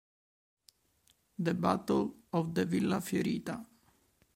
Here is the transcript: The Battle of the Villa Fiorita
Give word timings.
The 1.45 1.53
Battle 1.53 2.15
of 2.33 2.53
the 2.55 2.65
Villa 2.65 2.99
Fiorita 2.99 3.63